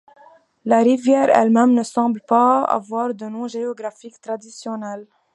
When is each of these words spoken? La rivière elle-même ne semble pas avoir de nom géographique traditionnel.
La 0.65 0.79
rivière 0.79 1.29
elle-même 1.29 1.75
ne 1.75 1.83
semble 1.83 2.21
pas 2.21 2.63
avoir 2.63 3.13
de 3.13 3.25
nom 3.27 3.47
géographique 3.47 4.19
traditionnel. 4.19 5.05